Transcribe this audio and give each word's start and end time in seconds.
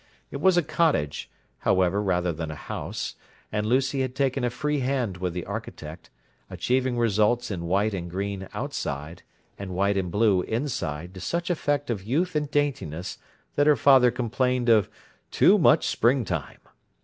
It 0.31 0.37
was 0.41 0.57
a 0.57 0.63
cottage, 0.63 1.29
however, 1.59 2.01
rather 2.01 2.31
than 2.33 2.49
a 2.49 2.55
house; 2.55 3.13
and 3.51 3.67
Lucy 3.67 4.01
had 4.01 4.15
taken 4.15 4.43
a 4.43 4.49
free 4.49 4.79
hand 4.79 5.17
with 5.17 5.33
the 5.33 5.45
architect, 5.45 6.09
achieving 6.49 6.97
results 6.97 7.51
in 7.51 7.65
white 7.67 7.93
and 7.93 8.09
green, 8.09 8.49
outside, 8.51 9.21
and 9.59 9.75
white 9.75 9.97
and 9.97 10.09
blue, 10.09 10.41
inside, 10.41 11.13
to 11.13 11.19
such 11.21 11.51
effect 11.51 11.91
of 11.91 12.01
youth 12.03 12.35
and 12.35 12.49
daintiness 12.49 13.19
that 13.53 13.67
her 13.67 13.75
father 13.75 14.09
complained 14.09 14.69
of 14.69 14.89
"too 15.29 15.59
much 15.59 15.85
spring 15.85 16.25
time!" 16.25 16.61